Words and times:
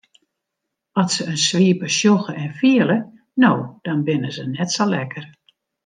At 1.01 1.11
se 1.15 1.25
in 1.33 1.37
swipe 1.47 1.87
sjogge 1.97 2.33
en 2.45 2.51
fiele 2.63 2.97
no 3.43 3.53
dan 3.85 4.05
binne 4.07 4.31
se 4.37 4.45
net 4.55 4.75
sa 4.77 4.83
lekker. 4.93 5.25